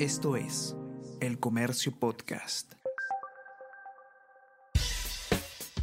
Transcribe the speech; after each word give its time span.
Esto 0.00 0.34
es 0.34 0.74
El 1.20 1.38
Comercio 1.38 1.96
Podcast. 1.96 2.72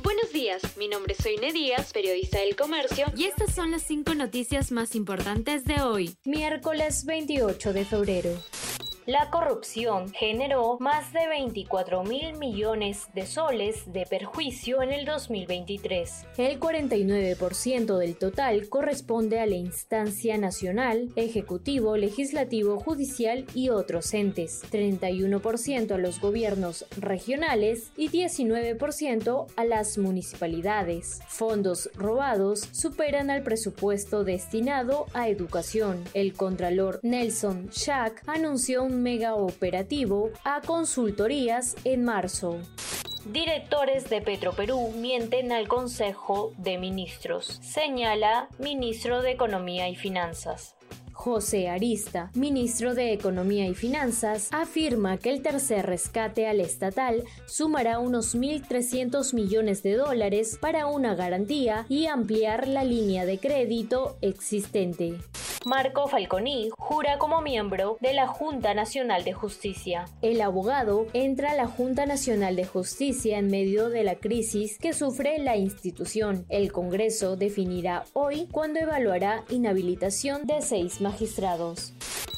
Buenos 0.03 0.33
días, 0.33 0.61
mi 0.75 0.89
nombre 0.89 1.13
es 1.17 1.23
Soine 1.23 1.53
Díaz, 1.53 1.93
periodista 1.93 2.39
del 2.39 2.57
Comercio, 2.57 3.05
y 3.15 3.23
estas 3.23 3.55
son 3.55 3.71
las 3.71 3.83
cinco 3.83 4.13
noticias 4.13 4.73
más 4.73 4.95
importantes 4.95 5.63
de 5.63 5.81
hoy, 5.81 6.17
miércoles 6.25 7.05
28 7.05 7.71
de 7.71 7.85
febrero. 7.85 8.31
La 9.07 9.31
corrupción 9.31 10.11
generó 10.13 10.77
más 10.79 11.11
de 11.11 11.27
24 11.27 12.03
mil 12.03 12.37
millones 12.37 13.07
de 13.15 13.25
soles 13.25 13.91
de 13.91 14.05
perjuicio 14.05 14.83
en 14.83 14.91
el 14.91 15.05
2023. 15.05 16.27
El 16.37 16.59
49% 16.59 17.97
del 17.97 18.15
total 18.15 18.69
corresponde 18.69 19.39
a 19.39 19.47
la 19.47 19.55
instancia 19.55 20.37
nacional, 20.37 21.09
ejecutivo, 21.15 21.97
legislativo, 21.97 22.79
judicial 22.79 23.45
y 23.55 23.69
otros 23.69 24.13
entes, 24.13 24.61
31% 24.71 25.91
a 25.91 25.97
los 25.97 26.21
gobiernos 26.21 26.85
regionales 26.95 27.91
y 27.97 28.09
19% 28.09 29.47
a 29.55 29.65
las 29.65 29.97
municipalidades. 29.97 31.21
Fondos 31.27 31.89
robados 31.95 32.69
superan 32.71 33.31
al 33.31 33.41
presupuesto 33.41 34.23
destinado 34.23 35.07
a 35.13 35.27
educación. 35.27 36.03
El 36.13 36.33
contralor 36.33 36.99
Nelson 37.01 37.69
Schack 37.71 38.21
anunció 38.27 38.83
un 38.83 38.90
mega 38.91 39.35
operativo 39.35 40.29
a 40.43 40.61
consultorías 40.61 41.75
en 41.83 42.03
marzo. 42.03 42.57
Directores 43.25 44.09
de 44.09 44.21
Petroperú 44.21 44.91
mienten 44.97 45.51
al 45.51 45.67
Consejo 45.67 46.53
de 46.57 46.77
Ministros, 46.79 47.59
señala 47.61 48.49
ministro 48.57 49.21
de 49.21 49.31
Economía 49.31 49.89
y 49.89 49.95
Finanzas. 49.95 50.75
José 51.21 51.69
Arista, 51.69 52.31
ministro 52.33 52.95
de 52.95 53.13
Economía 53.13 53.67
y 53.67 53.75
Finanzas, 53.75 54.49
afirma 54.51 55.17
que 55.17 55.29
el 55.29 55.43
tercer 55.43 55.85
rescate 55.85 56.47
al 56.47 56.59
estatal 56.59 57.23
sumará 57.45 57.99
unos 57.99 58.35
1.300 58.35 59.35
millones 59.35 59.83
de 59.83 59.97
dólares 59.97 60.57
para 60.59 60.87
una 60.87 61.13
garantía 61.13 61.85
y 61.89 62.07
ampliar 62.07 62.67
la 62.67 62.83
línea 62.83 63.27
de 63.27 63.37
crédito 63.37 64.17
existente. 64.21 65.19
Marco 65.65 66.07
Falconi 66.07 66.69
jura 66.77 67.19
como 67.19 67.41
miembro 67.41 67.97
de 68.01 68.13
la 68.13 68.27
Junta 68.27 68.73
Nacional 68.73 69.23
de 69.23 69.33
Justicia. 69.33 70.05
El 70.21 70.41
abogado 70.41 71.05
entra 71.13 71.51
a 71.51 71.55
la 71.55 71.67
Junta 71.67 72.07
Nacional 72.07 72.55
de 72.55 72.65
Justicia 72.65 73.37
en 73.37 73.47
medio 73.47 73.89
de 73.89 74.03
la 74.03 74.15
crisis 74.15 74.79
que 74.79 74.93
sufre 74.93 75.37
la 75.37 75.57
institución. 75.57 76.45
El 76.49 76.71
Congreso 76.71 77.35
definirá 77.35 78.05
hoy 78.13 78.47
cuándo 78.51 78.79
evaluará 78.79 79.43
inhabilitación 79.49 80.45
de 80.47 80.61
seis 80.61 80.99
magistrados. 80.99 81.93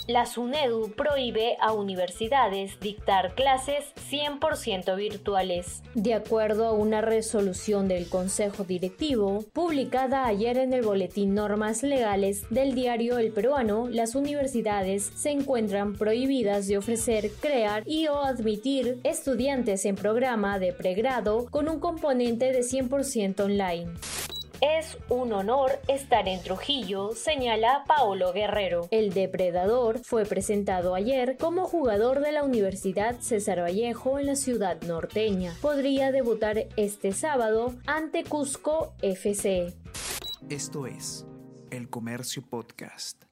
La 0.07 0.25
SUNEDU 0.25 0.91
prohíbe 0.97 1.55
a 1.61 1.71
universidades 1.71 2.77
dictar 2.81 3.35
clases 3.35 3.85
100% 4.11 4.97
virtuales. 4.97 5.81
De 5.95 6.13
acuerdo 6.13 6.65
a 6.65 6.73
una 6.73 6.99
resolución 6.99 7.87
del 7.87 8.09
Consejo 8.09 8.65
Directivo, 8.65 9.45
publicada 9.53 10.25
ayer 10.25 10.57
en 10.57 10.73
el 10.73 10.81
Boletín 10.81 11.33
Normas 11.33 11.83
Legales 11.83 12.43
del 12.49 12.75
diario 12.75 13.17
El 13.17 13.31
Peruano, 13.31 13.87
las 13.87 14.15
universidades 14.15 15.09
se 15.15 15.31
encuentran 15.31 15.93
prohibidas 15.93 16.67
de 16.67 16.77
ofrecer, 16.77 17.31
crear 17.39 17.83
y 17.85 18.07
o 18.07 18.25
admitir 18.25 18.99
estudiantes 19.05 19.85
en 19.85 19.95
programa 19.95 20.59
de 20.59 20.73
pregrado 20.73 21.45
con 21.49 21.69
un 21.69 21.79
componente 21.79 22.51
de 22.51 22.59
100% 22.59 23.39
online. 23.39 23.93
Es 24.65 24.97
un 25.09 25.33
honor 25.33 25.71
estar 25.89 26.25
en 26.29 26.41
Trujillo, 26.41 27.11
señala 27.15 27.83
Paolo 27.85 28.31
Guerrero. 28.31 28.87
El 28.91 29.13
depredador 29.13 29.99
fue 29.99 30.23
presentado 30.23 30.95
ayer 30.95 31.35
como 31.37 31.65
jugador 31.65 32.21
de 32.21 32.31
la 32.31 32.43
Universidad 32.43 33.19
César 33.19 33.59
Vallejo 33.59 34.19
en 34.19 34.27
la 34.27 34.37
ciudad 34.37 34.81
norteña. 34.83 35.53
Podría 35.61 36.13
debutar 36.13 36.67
este 36.77 37.11
sábado 37.11 37.73
ante 37.87 38.23
Cusco 38.23 38.93
FC. 39.01 39.73
Esto 40.47 40.87
es 40.87 41.25
El 41.69 41.89
Comercio 41.89 42.41
Podcast. 42.49 43.25